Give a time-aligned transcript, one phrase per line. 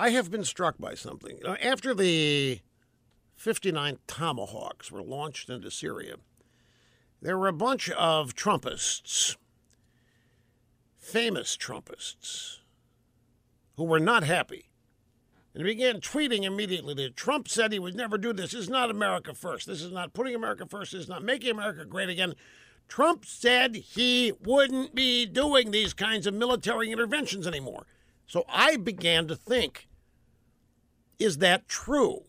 [0.00, 1.36] I have been struck by something.
[1.36, 2.60] You know, after the
[3.36, 6.14] 59 Tomahawks were launched into Syria,
[7.20, 9.36] there were a bunch of Trumpists,
[10.96, 12.60] famous Trumpists,
[13.76, 14.70] who were not happy
[15.54, 18.52] and began tweeting immediately that Trump said he would never do this.
[18.52, 19.66] This is not America first.
[19.66, 20.92] This is not putting America first.
[20.92, 22.36] This is not making America great again.
[22.88, 27.84] Trump said he wouldn't be doing these kinds of military interventions anymore.
[28.26, 29.88] So I began to think
[31.20, 32.22] is that true?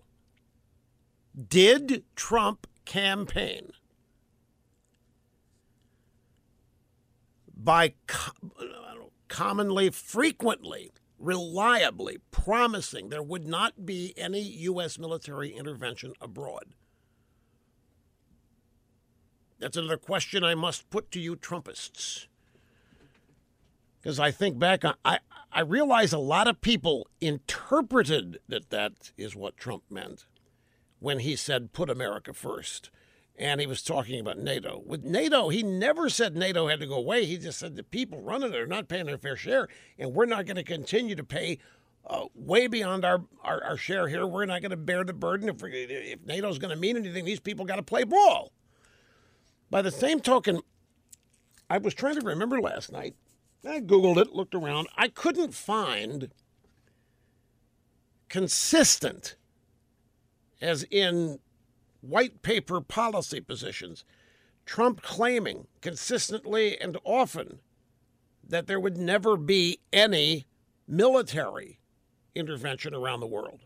[1.48, 3.72] Did Trump campaign
[7.56, 7.94] by
[9.30, 15.00] commonly, frequently, reliably promising there would not be any U.S.
[15.00, 16.74] military intervention abroad?
[19.58, 22.28] That's another question I must put to you, Trumpists.
[24.02, 25.20] Because I think back, I,
[25.52, 30.26] I realize a lot of people interpreted that that is what Trump meant
[31.00, 32.90] when he said, put America first.
[33.38, 34.82] And he was talking about NATO.
[34.86, 37.26] With NATO, he never said NATO had to go away.
[37.26, 39.68] He just said the people running it are not paying their fair share,
[39.98, 41.58] and we're not going to continue to pay
[42.06, 44.26] uh, way beyond our, our, our, share here.
[44.26, 45.50] We're not going to bear the burden.
[45.50, 48.52] If, if NATO's going to mean anything, these people got to play ball.
[49.70, 50.62] By the same token,
[51.70, 53.16] I was trying to remember last night.
[53.66, 54.88] I Googled it, looked around.
[54.98, 56.30] I couldn't find
[58.30, 59.36] consistent,
[60.62, 61.40] as in
[62.02, 64.04] white paper policy positions,
[64.66, 67.60] Trump claiming consistently and often
[68.48, 70.46] that there would never be any
[70.88, 71.80] military
[72.36, 73.62] intervention around the world.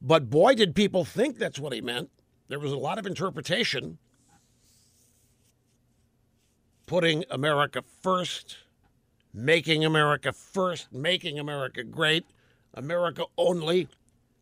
[0.00, 2.10] But boy, did people think that's what he meant.
[2.48, 3.98] There was a lot of interpretation
[6.86, 8.56] putting America first,
[9.38, 12.24] making America first, making America great,
[12.74, 13.88] America only,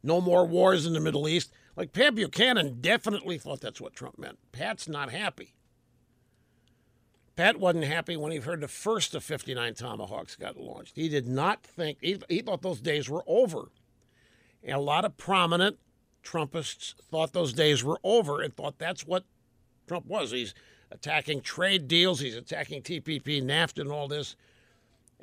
[0.02, 1.52] no more wars in the Middle East.
[1.76, 4.38] Like Pat Buchanan definitely thought that's what Trump meant.
[4.52, 5.52] Pat's not happy.
[7.36, 10.96] Pat wasn't happy when he heard the first of 59 Tomahawks got launched.
[10.96, 13.70] He did not think, he, he thought those days were over.
[14.62, 15.76] And a lot of prominent
[16.24, 19.24] Trumpists thought those days were over and thought that's what
[19.86, 20.30] Trump was.
[20.30, 20.54] He's
[20.90, 22.20] attacking trade deals.
[22.20, 24.34] He's attacking TPP, NAFTA, and all this,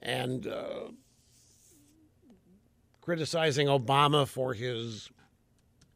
[0.03, 0.91] and uh,
[3.01, 5.09] criticizing Obama for his,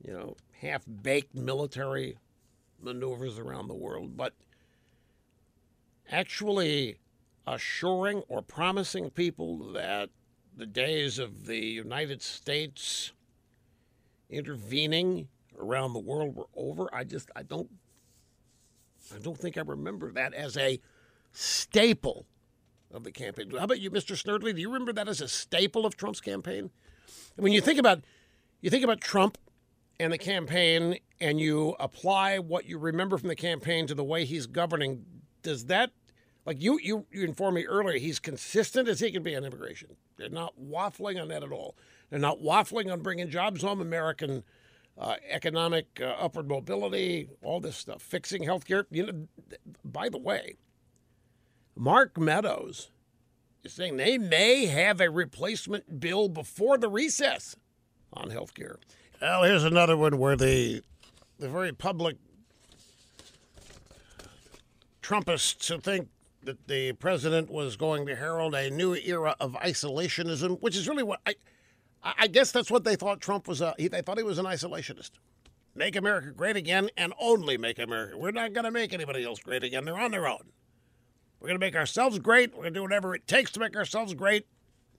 [0.04, 2.18] you know, half-baked military
[2.82, 4.34] maneuvers around the world, but
[6.10, 6.98] actually
[7.46, 10.10] assuring or promising people that
[10.56, 13.12] the days of the United States
[14.30, 15.28] intervening
[15.60, 16.94] around the world were over.
[16.94, 17.70] I just I don't
[19.14, 20.80] I don't think I remember that as a
[21.32, 22.26] staple
[22.94, 23.52] of the campaign.
[23.52, 24.16] How about you, Mr.
[24.16, 24.56] Snerdley?
[24.56, 26.72] Do you remember that as a staple of Trump's campaign?
[27.36, 28.02] When you think about
[28.62, 29.38] you think about Trump
[30.00, 34.26] and the campaign, and you apply what you remember from the campaign to the way
[34.26, 35.06] he's governing,
[35.42, 35.92] does that
[36.46, 39.96] like you you you informed me earlier he's consistent as he can be on immigration.
[40.18, 41.76] They're not waffling on that at all.
[42.10, 44.44] They're not waffling on bringing jobs home, American
[44.98, 48.86] uh, economic uh, upward mobility, all this stuff, fixing healthcare.
[48.90, 49.28] You know,
[49.84, 50.56] by the way,
[51.78, 52.90] Mark Meadows
[53.64, 57.56] is saying they may have a replacement bill before the recess
[58.14, 58.78] on healthcare.
[59.22, 60.82] Well, here's another one where the
[61.40, 62.18] the very public
[65.02, 66.10] Trumpists who think
[66.44, 71.04] that the president was going to herald a new era of isolationism, which is really
[71.04, 71.36] what I
[72.04, 73.62] I guess that's what they thought Trump was.
[73.62, 75.12] Uh, a, they thought he was an isolationist.
[75.76, 78.18] Make America great again and only make America.
[78.18, 79.86] We're not going to make anybody else great again.
[79.86, 80.52] They're on their own.
[81.40, 82.52] We're going to make ourselves great.
[82.52, 84.48] We're going to do whatever it takes to make ourselves great.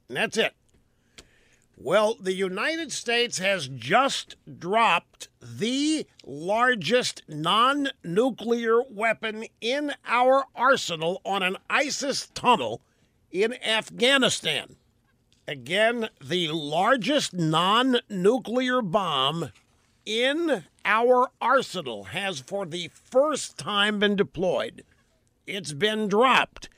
[0.08, 0.54] And that's it.
[1.80, 11.20] Well, the United States has just dropped the largest non nuclear weapon in our arsenal
[11.24, 12.80] on an ISIS tunnel
[13.30, 14.74] in Afghanistan.
[15.46, 19.52] Again, the largest non nuclear bomb
[20.04, 24.82] in our arsenal has for the first time been deployed.
[25.48, 26.68] It's been dropped,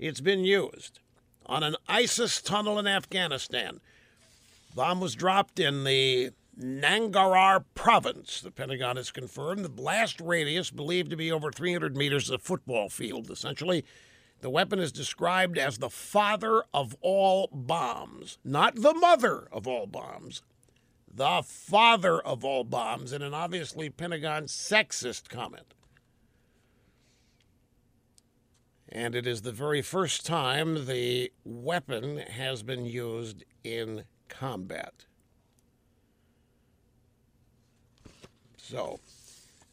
[0.00, 0.98] it's been used
[1.46, 3.78] on an ISIS tunnel in Afghanistan.
[4.74, 9.64] Bomb was dropped in the Nangarhar province, the Pentagon has confirmed.
[9.64, 13.84] The blast radius, believed to be over 300 meters, a football field, essentially.
[14.40, 19.86] The weapon is described as the father of all bombs, not the mother of all
[19.86, 20.42] bombs,
[21.08, 25.74] the father of all bombs, in an obviously Pentagon sexist comment
[28.88, 35.06] and it is the very first time the weapon has been used in combat.
[38.56, 39.00] So,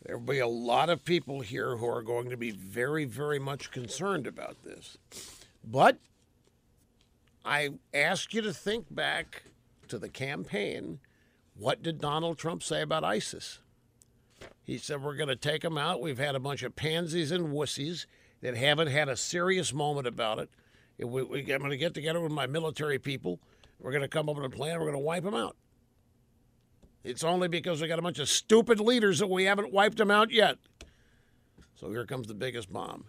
[0.06, 3.40] there will be a lot of people here who are going to be very, very
[3.40, 4.98] much concerned about this.
[5.64, 5.98] But
[7.46, 9.44] I ask you to think back
[9.88, 11.00] to the campaign.
[11.56, 13.60] What did Donald Trump say about ISIS?
[14.64, 16.02] He said, We're going to take them out.
[16.02, 18.06] We've had a bunch of pansies and wussies
[18.44, 20.50] that haven't had a serious moment about it.
[21.00, 23.40] We, we, I'm going to get together with my military people.
[23.80, 24.80] We're going to come up with a plan.
[24.80, 25.56] We're going to wipe them out.
[27.06, 30.12] It's only because we got a bunch of stupid leaders that we haven't wiped them
[30.12, 30.58] out yet.
[31.76, 33.06] So here comes the biggest bomb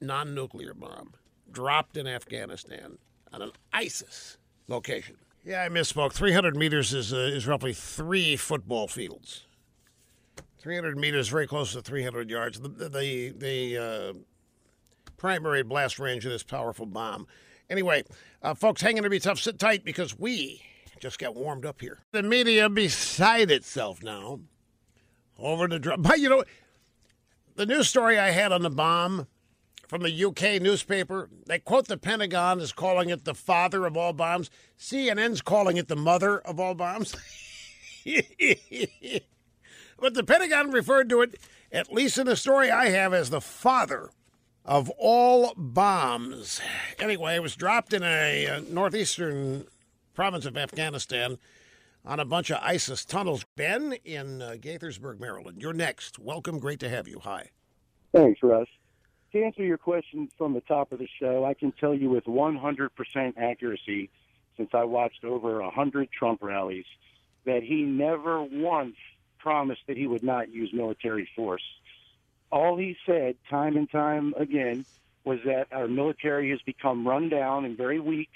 [0.00, 1.14] non nuclear bomb
[1.50, 2.98] dropped in Afghanistan
[3.32, 4.38] on an ISIS
[4.68, 5.16] location.
[5.44, 6.12] Yeah, I misspoke.
[6.12, 9.46] 300 meters is, uh, is roughly three football fields.
[10.58, 12.60] 300 meters, very close to 300 yards.
[12.60, 14.12] The, the, the uh,
[15.16, 17.26] primary blast range of this powerful bomb.
[17.70, 18.02] Anyway,
[18.42, 19.38] uh, folks, hanging to be tough.
[19.38, 20.62] Sit tight because we
[21.00, 21.98] just got warmed up here.
[22.12, 24.40] The media beside itself now
[25.38, 26.00] over the drop.
[26.02, 26.44] But you know,
[27.56, 29.26] the news story I had on the bomb
[29.86, 34.12] from the UK newspaper, they quote the Pentagon as calling it the father of all
[34.12, 34.50] bombs.
[34.78, 37.14] CNN's calling it the mother of all bombs.
[39.98, 41.38] but the Pentagon referred to it,
[41.72, 44.10] at least in the story I have, as the father
[44.64, 46.60] of all bombs.
[46.98, 49.66] Anyway, it was dropped in a uh, northeastern
[50.14, 51.38] province of Afghanistan
[52.04, 53.44] on a bunch of ISIS tunnels.
[53.56, 56.18] Ben in uh, Gaithersburg, Maryland, you're next.
[56.18, 56.58] Welcome.
[56.58, 57.20] Great to have you.
[57.20, 57.50] Hi.
[58.14, 58.68] Thanks, Rush.
[59.32, 62.24] To answer your question from the top of the show, I can tell you with
[62.24, 62.88] 100%
[63.36, 64.10] accuracy,
[64.56, 66.86] since I watched over 100 Trump rallies,
[67.44, 68.96] that he never once
[69.38, 71.62] promised that he would not use military force
[72.50, 74.84] all he said time and time again
[75.24, 78.30] was that our military has become run down and very weak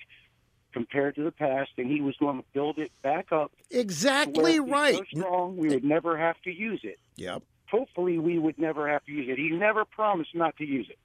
[0.72, 3.52] compared to the past, and he was going to build it back up.
[3.70, 4.96] Exactly right.
[4.96, 6.98] So strong, we would never have to use it.
[7.16, 7.42] Yep.
[7.70, 9.38] Hopefully, we would never have to use it.
[9.38, 10.98] He never promised not to use it.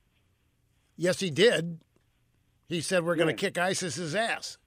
[0.98, 1.80] Yes, he did.
[2.68, 4.58] He said we're going to kick ISIS's ass.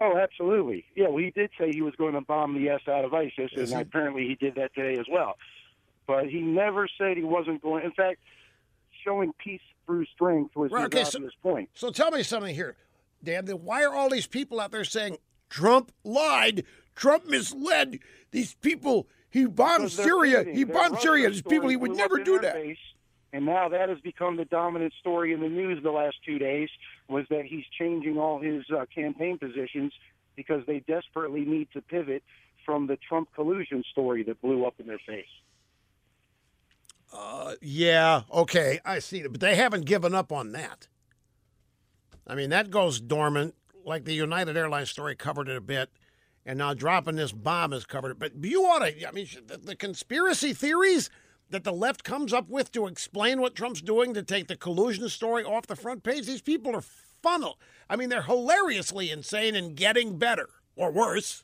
[0.00, 0.84] Oh, absolutely.
[0.96, 3.52] Yeah, well, he did say he was going to bomb the S out of ISIS,
[3.56, 5.36] and apparently he did that today as well
[6.06, 7.84] but he never said he wasn't going.
[7.84, 8.20] In fact,
[9.04, 11.68] showing peace through strength was right, his okay, so, point.
[11.74, 12.76] So tell me something here,
[13.22, 13.46] Dan.
[13.46, 15.18] Why are all these people out there saying
[15.48, 16.64] Trump lied?
[16.94, 17.98] Trump misled
[18.30, 19.08] these people.
[19.30, 20.44] He bombed Syria.
[20.44, 21.30] He bombed Syria.
[21.30, 21.68] These people.
[21.68, 22.54] He would never do that.
[22.54, 22.76] Base,
[23.32, 26.68] and now that has become the dominant story in the news the last two days.
[27.08, 29.92] Was that he's changing all his uh, campaign positions
[30.36, 32.22] because they desperately need to pivot
[32.64, 35.26] from the Trump collusion story that blew up in their face.
[37.12, 40.88] Uh, yeah, okay, I see it, but they haven't given up on that.
[42.26, 43.54] I mean, that goes dormant,
[43.84, 45.90] like the United Airlines story covered it a bit,
[46.46, 48.18] and now dropping this bomb has covered it.
[48.18, 51.10] But you ought to, I mean, the, the conspiracy theories
[51.52, 55.08] that the left comes up with to explain what Trump's doing to take the collusion
[55.08, 56.84] story off the front page, these people are
[57.22, 57.58] funnel.
[57.88, 61.40] I mean, they're hilariously insane and getting better or worse.